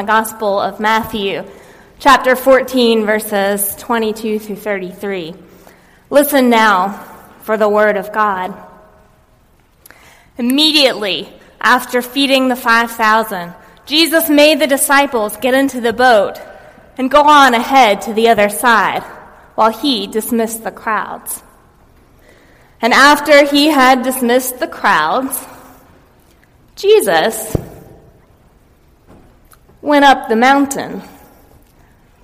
[0.00, 1.44] The Gospel of Matthew,
[1.98, 5.34] chapter 14, verses 22 through 33.
[6.08, 7.04] Listen now
[7.42, 8.56] for the word of God.
[10.38, 13.52] Immediately after feeding the 5,000,
[13.84, 16.40] Jesus made the disciples get into the boat
[16.96, 19.02] and go on ahead to the other side
[19.54, 21.42] while he dismissed the crowds.
[22.80, 25.44] And after he had dismissed the crowds,
[26.74, 27.54] Jesus
[29.82, 31.02] went up the mountain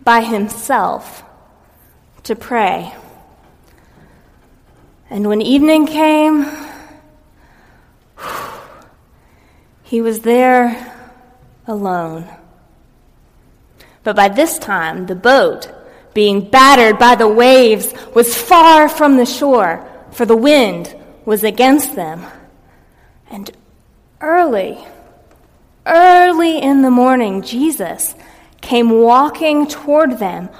[0.02, 1.24] by himself
[2.22, 2.94] to pray.
[5.08, 6.46] And when evening came,
[9.82, 10.92] he was there
[11.66, 12.28] alone.
[14.02, 15.72] But by this time, the boat,
[16.14, 20.94] being battered by the waves, was far from the shore, for the wind
[21.24, 22.24] was against them.
[23.30, 23.50] And
[24.20, 24.78] early,
[25.86, 28.16] Early in the morning, Jesus
[28.60, 30.50] came walking toward them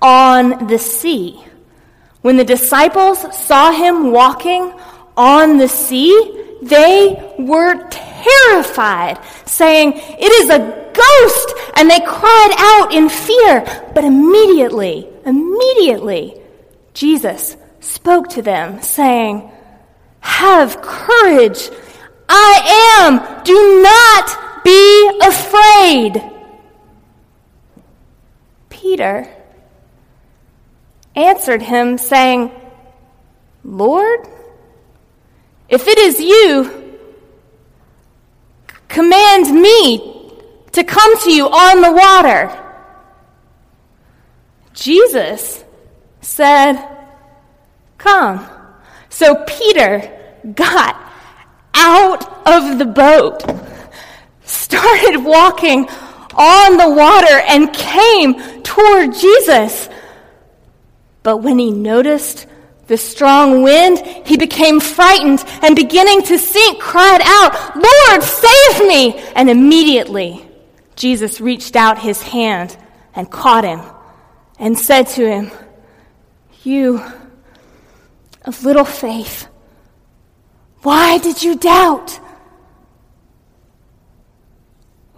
[0.00, 1.44] on the sea.
[2.22, 4.72] When the disciples saw him walking
[5.18, 11.54] on the sea, they were terrified, saying, It is a ghost!
[11.76, 13.90] And they cried out in fear.
[13.94, 16.40] But immediately, immediately,
[16.94, 19.50] Jesus spoke to them, saying,
[20.20, 21.68] Have courage.
[22.30, 23.44] I am.
[23.44, 26.22] Do not be afraid.
[28.68, 29.28] Peter
[31.14, 32.50] answered him, saying,
[33.64, 34.26] Lord,
[35.68, 36.98] if it is you,
[38.88, 40.32] command me
[40.72, 42.66] to come to you on the water.
[44.74, 45.64] Jesus
[46.20, 46.86] said,
[47.98, 48.48] Come.
[49.10, 50.10] So Peter
[50.54, 50.96] got
[51.74, 53.44] out of the boat
[54.70, 55.88] started walking
[56.36, 59.88] on the water and came toward Jesus.
[61.24, 62.46] But when he noticed
[62.86, 69.18] the strong wind, he became frightened and beginning to sink, cried out, Lord, save me!
[69.34, 70.48] And immediately
[70.94, 72.76] Jesus reached out his hand
[73.14, 73.80] and caught him
[74.58, 75.50] and said to him,
[76.62, 77.02] You
[78.44, 79.48] of little faith,
[80.82, 82.20] why did you doubt?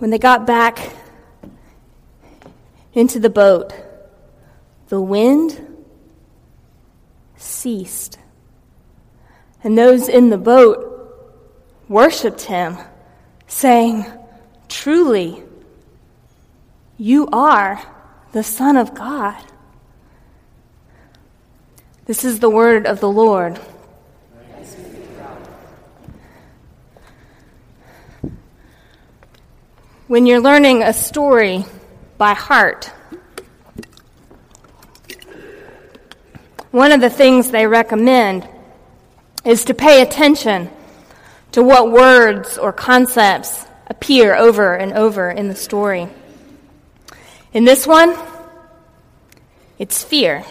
[0.02, 0.80] When they got back
[2.92, 3.72] into the boat,
[4.88, 5.84] the wind
[7.36, 8.18] ceased.
[9.62, 11.38] And those in the boat
[11.88, 12.78] worshiped him,
[13.46, 14.04] saying,
[14.68, 15.44] Truly,
[16.98, 17.80] you are
[18.32, 19.40] the Son of God.
[22.06, 23.60] This is the word of the Lord.
[30.12, 31.64] When you're learning a story
[32.18, 32.92] by heart,
[36.70, 38.46] one of the things they recommend
[39.42, 40.68] is to pay attention
[41.50, 46.06] to what words or concepts appear over and over in the story.
[47.54, 48.14] In this one,
[49.78, 50.44] it's fear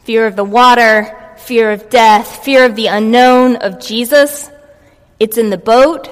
[0.00, 4.50] fear of the water, fear of death, fear of the unknown of Jesus.
[5.18, 6.10] It's in the boat,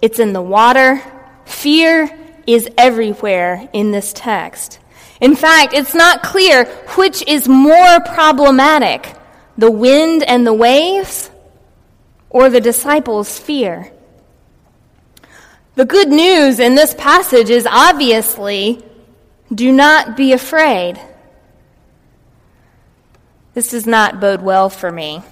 [0.00, 1.00] it's in the water,
[1.44, 2.10] Fear
[2.46, 4.78] is everywhere in this text.
[5.20, 6.64] In fact, it's not clear
[6.96, 9.14] which is more problematic
[9.56, 11.30] the wind and the waves
[12.30, 13.92] or the disciples' fear.
[15.74, 18.84] The good news in this passage is obviously
[19.54, 21.00] do not be afraid.
[23.54, 25.22] This does not bode well for me.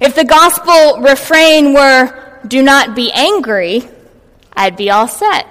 [0.00, 3.86] If the gospel refrain were do not be angry,
[4.52, 5.46] I'd be all set.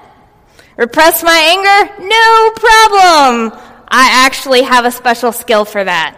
[0.78, 1.94] Repress my anger?
[2.08, 3.60] No problem.
[3.88, 6.18] I actually have a special skill for that.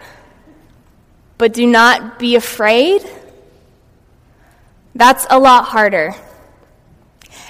[1.38, 3.02] But do not be afraid?
[4.94, 6.14] That's a lot harder.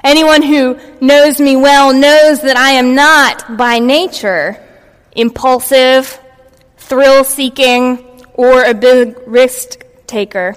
[0.05, 4.59] Anyone who knows me well knows that I am not, by nature,
[5.13, 6.19] impulsive,
[6.77, 10.57] thrill seeking, or a big risk taker.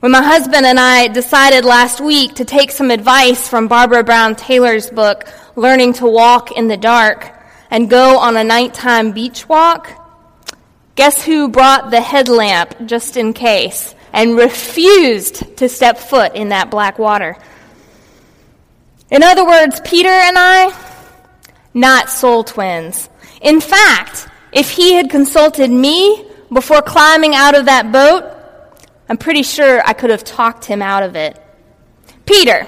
[0.00, 4.34] When my husband and I decided last week to take some advice from Barbara Brown
[4.34, 7.30] Taylor's book, Learning to Walk in the Dark,
[7.70, 9.90] and go on a nighttime beach walk,
[10.94, 16.70] guess who brought the headlamp just in case and refused to step foot in that
[16.70, 17.36] black water?
[19.10, 20.74] In other words, Peter and I,
[21.74, 23.10] not soul twins.
[23.42, 28.29] In fact, if he had consulted me before climbing out of that boat,
[29.10, 31.36] I'm pretty sure I could have talked him out of it.
[32.24, 32.64] Peter,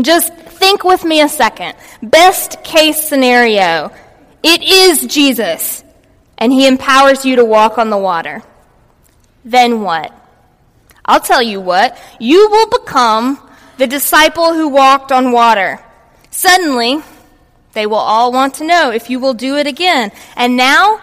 [0.00, 1.74] Just think with me a second.
[2.02, 3.92] Best case scenario.
[4.42, 5.84] It is Jesus,
[6.38, 8.42] and he empowers you to walk on the water.
[9.44, 10.12] Then what?
[11.04, 11.96] I'll tell you what.
[12.18, 13.38] You will become
[13.76, 15.78] the disciple who walked on water.
[16.30, 17.02] Suddenly,
[17.74, 20.10] they will all want to know if you will do it again.
[20.36, 21.02] And now,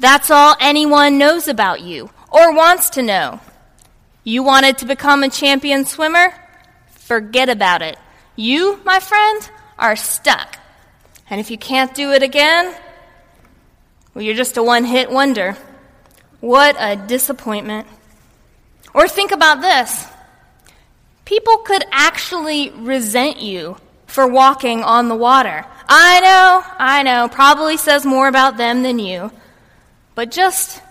[0.00, 3.40] that's all anyone knows about you or wants to know.
[4.28, 6.34] You wanted to become a champion swimmer?
[6.88, 7.96] Forget about it.
[8.34, 10.58] You, my friend, are stuck.
[11.30, 12.74] And if you can't do it again,
[14.12, 15.56] well, you're just a one hit wonder.
[16.40, 17.86] What a disappointment.
[18.92, 20.08] Or think about this
[21.24, 23.76] people could actually resent you
[24.08, 25.64] for walking on the water.
[25.88, 29.30] I know, I know, probably says more about them than you.
[30.16, 30.82] But just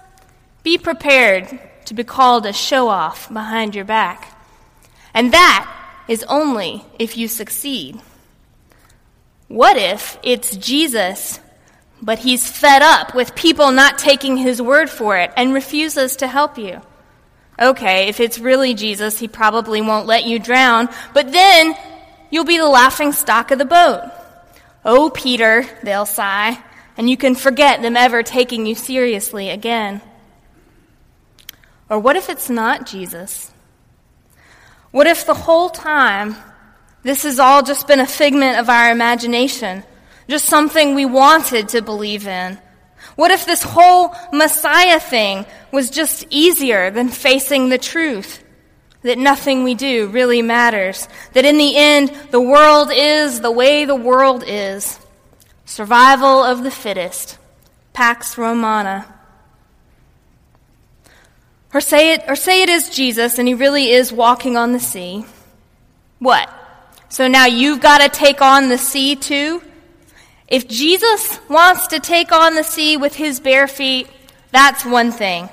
[0.64, 4.38] be prepared to be called a show off behind your back.
[5.14, 5.72] And that
[6.08, 8.00] is only if you succeed.
[9.48, 11.40] What if it's Jesus,
[12.02, 16.28] but he's fed up with people not taking his word for it and refuses to
[16.28, 16.82] help you?
[17.60, 21.76] Okay, if it's really Jesus, he probably won't let you drown, but then
[22.30, 24.12] you'll be the laughing stock of the boat.
[24.84, 26.62] Oh, Peter, they'll sigh,
[26.98, 30.02] and you can forget them ever taking you seriously again.
[31.90, 33.52] Or what if it's not Jesus?
[34.92, 36.36] What if the whole time
[37.04, 39.84] this has all just been a figment of our imagination,
[40.28, 42.60] just something we wanted to believe in?
[43.16, 48.44] What if this whole Messiah thing was just easier than facing the truth?
[49.04, 51.08] That nothing we do really matters.
[51.34, 55.00] That in the end, the world is the way the world is.
[55.66, 57.38] Survival of the fittest.
[57.94, 59.15] Pax Romana.
[61.76, 64.80] Or say it, or say it is Jesus and he really is walking on the
[64.80, 65.26] sea.
[66.20, 66.50] What?
[67.10, 69.62] So now you've got to take on the sea too?
[70.48, 74.08] If Jesus wants to take on the sea with his bare feet,
[74.52, 75.50] that's one thing.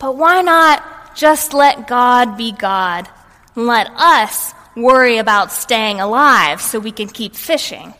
[0.00, 3.08] But why not just let God be God
[3.54, 7.94] and let us worry about staying alive so we can keep fishing?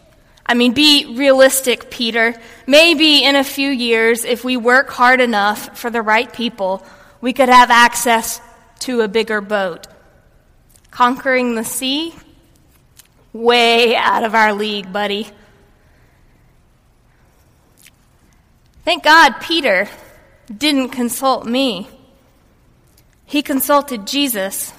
[0.45, 2.35] I mean, be realistic, Peter.
[2.67, 6.85] Maybe in a few years, if we work hard enough for the right people,
[7.23, 8.43] we could have access
[8.81, 9.87] to a bigger boat.
[10.91, 12.15] Conquering the sea?
[13.33, 15.29] Way out of our league, buddy.
[18.85, 19.89] Thank God Peter
[20.55, 21.89] didn't consult me.
[23.25, 24.73] He consulted Jesus.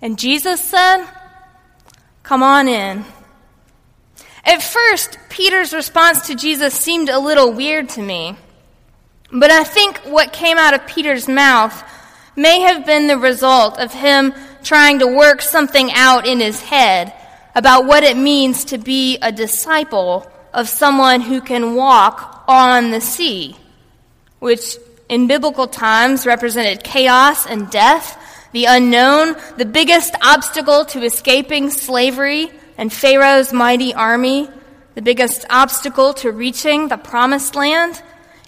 [0.00, 1.04] And Jesus said,
[2.22, 3.04] Come on in.
[4.44, 8.36] At first, Peter's response to Jesus seemed a little weird to me.
[9.34, 11.82] But I think what came out of Peter's mouth
[12.36, 14.32] may have been the result of him
[14.62, 17.12] trying to work something out in his head
[17.56, 23.00] about what it means to be a disciple of someone who can walk on the
[23.00, 23.56] sea,
[24.38, 24.76] which
[25.08, 28.16] in biblical times represented chaos and death,
[28.52, 34.48] the unknown, the biggest obstacle to escaping slavery and Pharaoh's mighty army,
[34.94, 38.00] the biggest obstacle to reaching the promised land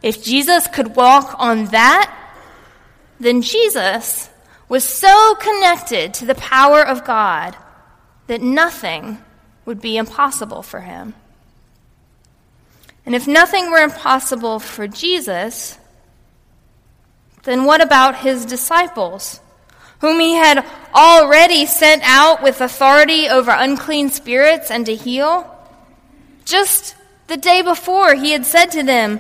[0.07, 2.17] if Jesus could walk on that,
[3.19, 4.31] then Jesus
[4.69, 7.57] was so connected to the power of God
[8.29, 9.19] that nothing
[9.65, 11.15] would be impossible for him.
[13.05, 15.77] And if nothing were impossible for Jesus,
[17.43, 19.41] then what about his disciples,
[19.99, 25.53] whom he had already sent out with authority over unclean spirits and to heal?
[26.45, 26.95] Just
[27.27, 29.19] the day before, he had said to them,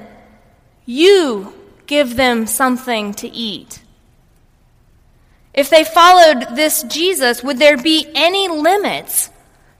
[0.86, 1.52] you
[1.86, 3.82] give them something to eat.
[5.52, 9.30] If they followed this Jesus, would there be any limits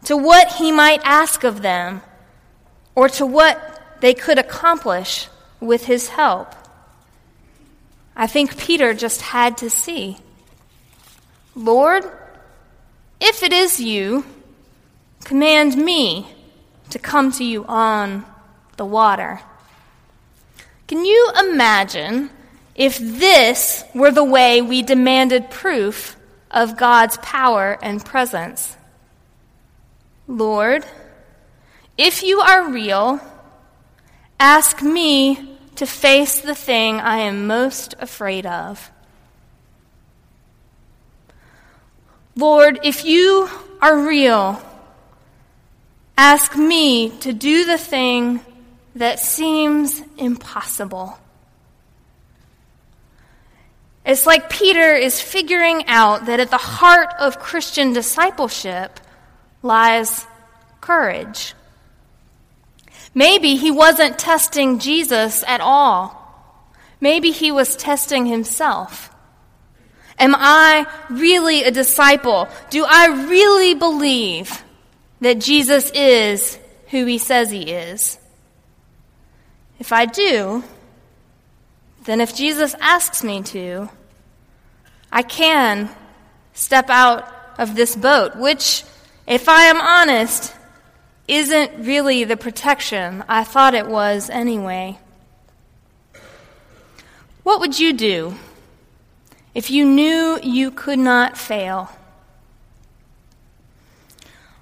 [0.04, 2.00] to what he might ask of them
[2.94, 5.28] or to what they could accomplish
[5.60, 6.54] with his help?
[8.16, 10.16] I think Peter just had to see.
[11.54, 12.04] Lord,
[13.20, 14.25] if it is you,
[15.25, 16.26] command me
[16.90, 18.25] to come to you on
[18.76, 19.40] the water.
[20.86, 22.30] Can you imagine
[22.76, 26.16] if this were the way we demanded proof
[26.50, 28.76] of God's power and presence?
[30.28, 30.84] Lord,
[31.98, 33.20] if you are real,
[34.38, 38.90] ask me to face the thing I am most afraid of.
[42.36, 43.48] Lord, if you
[43.80, 44.60] are real,
[46.16, 48.40] ask me to do the thing
[48.96, 51.18] that seems impossible.
[54.06, 58.98] It's like Peter is figuring out that at the heart of Christian discipleship
[59.62, 60.26] lies
[60.80, 61.54] courage.
[63.14, 66.72] Maybe he wasn't testing Jesus at all.
[67.00, 69.10] Maybe he was testing himself.
[70.18, 72.48] Am I really a disciple?
[72.70, 74.64] Do I really believe
[75.20, 78.18] that Jesus is who he says he is?
[79.78, 80.64] If I do,
[82.04, 83.90] then if Jesus asks me to,
[85.12, 85.90] I can
[86.54, 87.28] step out
[87.59, 88.85] of this boat, which,
[89.26, 90.54] if I am honest,
[91.28, 94.99] isn't really the protection I thought it was anyway.
[97.42, 98.35] What would you do
[99.54, 101.90] if you knew you could not fail?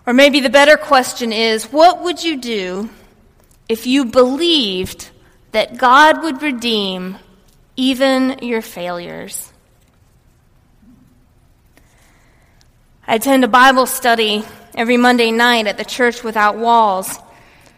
[0.07, 2.91] Or maybe the better question is what would you do
[3.69, 5.11] if you believed
[5.53, 7.17] that God would redeem
[7.77, 9.53] even your failures?
[13.07, 14.45] I attend a Bible study
[14.75, 17.19] every Monday night at the Church Without Walls,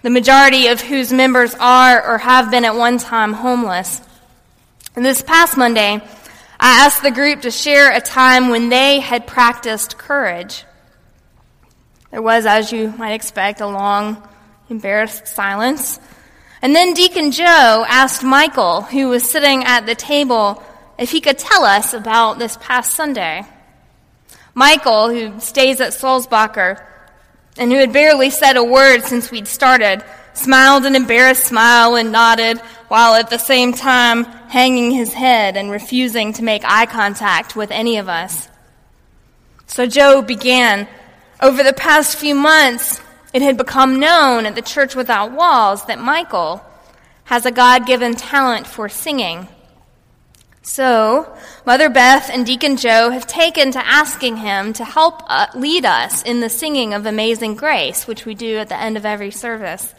[0.02, 4.00] the majority of whose members are or have been at one time homeless.
[4.94, 6.00] And this past Monday,
[6.58, 10.64] I asked the group to share a time when they had practiced courage.
[12.10, 14.26] There was, as you might expect, a long,
[14.68, 15.98] embarrassed silence.
[16.62, 20.62] And then Deacon Joe asked Michael, who was sitting at the table,
[20.98, 23.44] if he could tell us about this past Sunday.
[24.54, 26.82] Michael, who stays at Sulzbacher,
[27.58, 32.12] and who had barely said a word since we'd started, smiled an embarrassed smile and
[32.12, 32.58] nodded,
[32.88, 37.70] while at the same time hanging his head and refusing to make eye contact with
[37.70, 38.48] any of us.
[39.66, 40.88] So Joe began.
[41.42, 43.00] Over the past few months,
[43.36, 46.64] it had become known at the Church Without Walls that Michael
[47.24, 49.46] has a God given talent for singing.
[50.62, 55.84] So, Mother Beth and Deacon Joe have taken to asking him to help uh, lead
[55.84, 59.30] us in the singing of Amazing Grace, which we do at the end of every
[59.30, 59.94] service.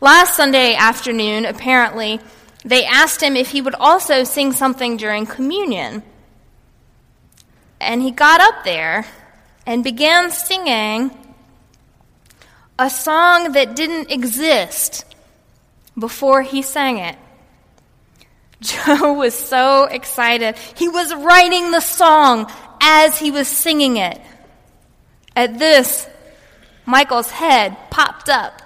[0.00, 2.20] Last Sunday afternoon, apparently,
[2.64, 6.02] they asked him if he would also sing something during communion.
[7.78, 9.04] And he got up there
[9.66, 11.10] and began singing
[12.78, 15.04] a song that didn't exist
[15.98, 17.16] before he sang it.
[18.60, 20.56] Joe was so excited.
[20.76, 24.20] He was writing the song as he was singing it.
[25.34, 26.08] At this,
[26.86, 28.62] Michael's head popped up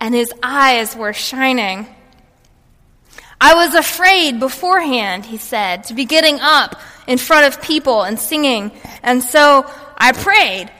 [0.00, 1.86] and his eyes were shining.
[3.40, 8.18] I was afraid beforehand, he said, to be getting up in front of people and
[8.18, 8.72] singing.
[9.02, 10.70] And so I prayed.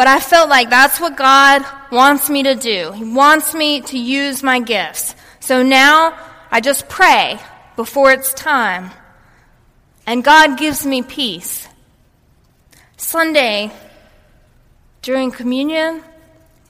[0.00, 2.90] But I felt like that's what God wants me to do.
[2.92, 5.14] He wants me to use my gifts.
[5.40, 6.18] So now
[6.50, 7.38] I just pray
[7.76, 8.92] before it's time.
[10.06, 11.68] And God gives me peace.
[12.96, 13.72] Sunday,
[15.02, 16.02] during communion,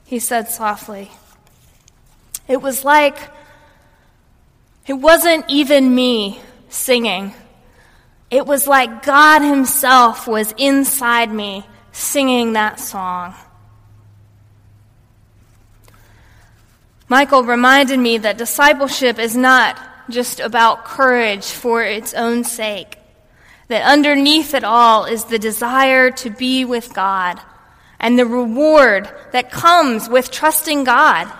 [0.03, 1.09] he said softly,
[2.49, 3.17] it was like
[4.87, 7.33] it wasn't even me singing.
[8.29, 13.35] It was like God Himself was inside me singing that song.
[17.07, 19.77] Michael reminded me that discipleship is not
[20.09, 22.97] just about courage for its own sake,
[23.67, 27.39] that underneath it all is the desire to be with God
[27.99, 31.31] and the reward that comes with trusting God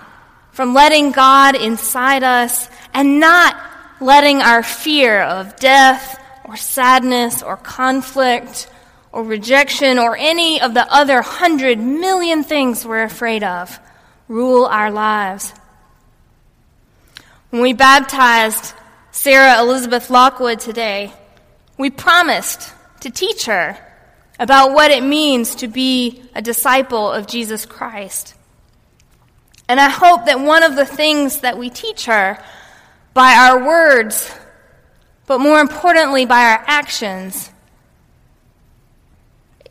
[0.52, 3.56] from letting God inside us and not
[4.00, 8.68] letting our fear of death or sadness or conflict
[9.12, 13.78] or rejection or any of the other hundred million things we're afraid of
[14.28, 15.52] rule our lives.
[17.50, 18.72] When we baptized
[19.10, 21.12] Sarah Elizabeth Lockwood today,
[21.76, 23.76] we promised to teach her
[24.38, 28.34] about what it means to be a disciple of Jesus Christ.
[29.68, 32.42] And I hope that one of the things that we teach her
[33.14, 34.34] by our words,
[35.26, 37.50] but more importantly by our actions,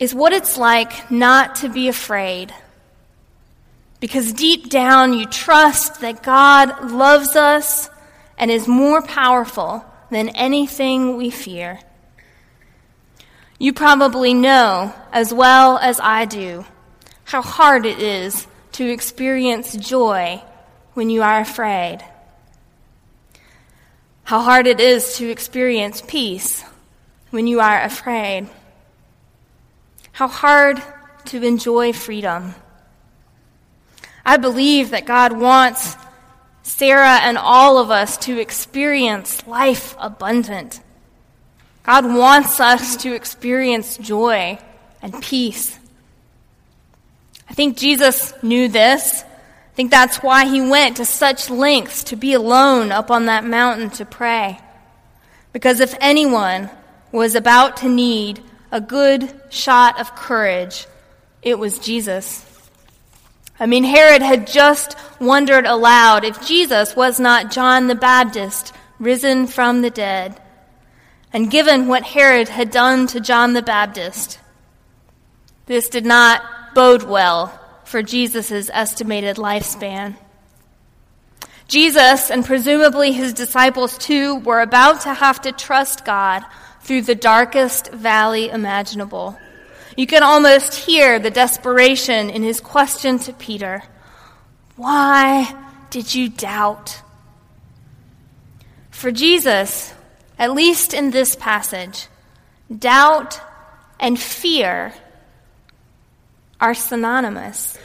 [0.02, 2.52] is what it's like not to be afraid.
[4.00, 7.88] Because deep down you trust that God loves us
[8.36, 11.78] and is more powerful than anything we fear.
[13.60, 16.64] You probably know, as well as I do,
[17.22, 20.42] how hard it is to experience joy
[20.94, 22.00] when you are afraid.
[24.24, 26.64] How hard it is to experience peace
[27.30, 28.48] when you are afraid.
[30.12, 30.82] How hard
[31.26, 32.54] to enjoy freedom.
[34.24, 35.96] I believe that God wants
[36.62, 40.80] Sarah and all of us to experience life abundant.
[41.82, 44.58] God wants us to experience joy
[45.02, 45.78] and peace
[47.52, 49.22] I think Jesus knew this.
[49.22, 53.44] I think that's why he went to such lengths to be alone up on that
[53.44, 54.58] mountain to pray.
[55.52, 56.70] Because if anyone
[57.12, 58.42] was about to need
[58.72, 60.86] a good shot of courage,
[61.42, 62.44] it was Jesus.
[63.60, 69.46] I mean, Herod had just wondered aloud if Jesus was not John the Baptist risen
[69.46, 70.40] from the dead.
[71.34, 74.38] And given what Herod had done to John the Baptist,
[75.66, 76.42] this did not
[76.74, 80.16] bode well for Jesus' estimated lifespan.
[81.68, 86.42] Jesus, and presumably his disciples too, were about to have to trust God
[86.82, 89.38] through the darkest valley imaginable.
[89.96, 93.82] You can almost hear the desperation in his question to Peter
[94.76, 95.54] Why
[95.90, 97.02] did you doubt?
[98.90, 99.92] For Jesus,
[100.38, 102.08] at least in this passage,
[102.76, 103.40] doubt
[103.98, 104.94] and fear
[106.60, 107.76] are synonymous,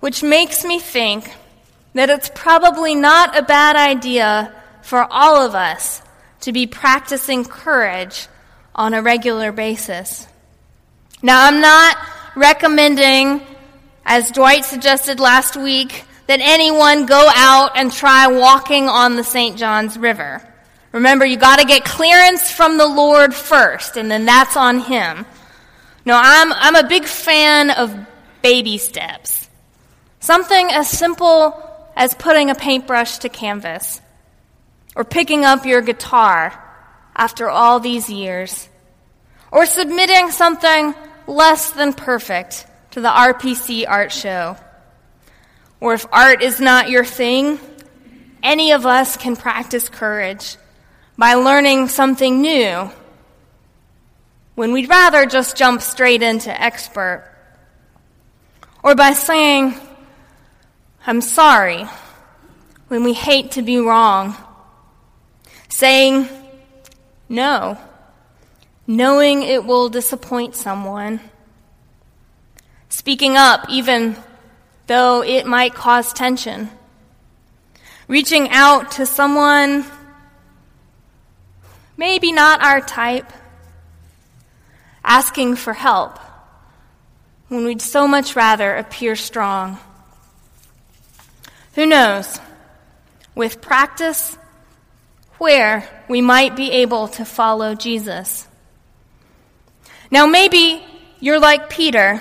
[0.00, 1.32] which makes me think
[1.92, 6.02] that it's probably not a bad idea for all of us
[6.44, 8.28] to be practicing courage
[8.74, 10.26] on a regular basis.
[11.22, 11.96] Now, I'm not
[12.36, 13.40] recommending,
[14.04, 19.56] as Dwight suggested last week, that anyone go out and try walking on the St.
[19.56, 20.46] John's River.
[20.92, 25.24] Remember, you got to get clearance from the Lord first, and then that's on Him.
[26.04, 27.96] No, I'm, I'm a big fan of
[28.42, 29.48] baby steps.
[30.20, 31.58] Something as simple
[31.96, 34.02] as putting a paintbrush to canvas,
[34.94, 36.60] or picking up your guitar
[37.16, 38.68] after all these years,
[39.52, 40.94] or submitting something
[41.26, 44.56] less than perfect to the RPC art show.
[45.80, 47.58] Or if art is not your thing,
[48.42, 50.56] any of us can practice courage
[51.16, 52.90] by learning something new
[54.54, 57.30] when we'd rather just jump straight into expert.
[58.82, 59.74] Or by saying,
[61.06, 61.86] I'm sorry,
[62.88, 64.36] when we hate to be wrong.
[65.68, 66.28] Saying,
[67.28, 67.78] no
[68.86, 71.20] knowing it will disappoint someone,
[72.88, 74.16] speaking up even
[74.86, 76.68] though it might cause tension,
[78.08, 79.84] reaching out to someone
[81.96, 83.32] maybe not our type,
[85.02, 86.18] asking for help
[87.48, 89.78] when we'd so much rather appear strong.
[91.74, 92.38] Who knows?
[93.34, 94.36] With practice,
[95.38, 98.46] where we might be able to follow Jesus.
[100.10, 100.84] Now, maybe
[101.20, 102.20] you're like Peter,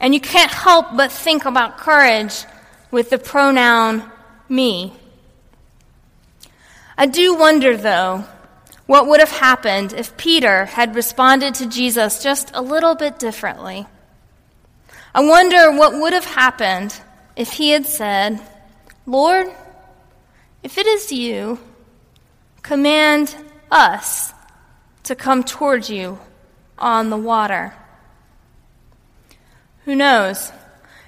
[0.00, 2.44] and you can't help but think about courage
[2.90, 4.10] with the pronoun
[4.48, 4.92] me.
[6.96, 8.24] I do wonder, though,
[8.86, 13.86] what would have happened if Peter had responded to Jesus just a little bit differently.
[15.14, 16.94] I wonder what would have happened
[17.36, 18.40] if he had said,
[19.06, 19.46] Lord,
[20.62, 21.58] if it is you,
[22.62, 23.34] command
[23.70, 24.32] us
[25.04, 26.18] to come towards you
[26.78, 27.74] on the water.
[29.84, 30.52] Who knows?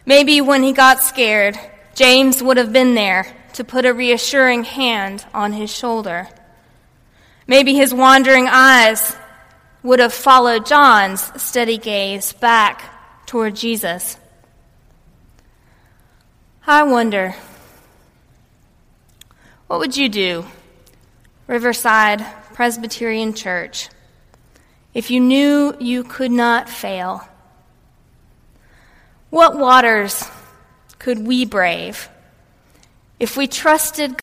[0.04, 1.58] Maybe when he got scared,
[1.94, 6.28] James would have been there to put a reassuring hand on his shoulder.
[7.46, 9.16] Maybe his wandering eyes
[9.82, 14.16] would have followed John's steady gaze back toward Jesus.
[16.66, 17.34] I wonder,
[19.66, 20.46] what would you do,
[21.46, 22.24] Riverside
[22.54, 23.88] Presbyterian Church?
[24.94, 27.26] if you knew you could not fail?
[29.30, 30.24] What waters
[30.98, 32.08] could we brave
[33.18, 34.18] if we trusted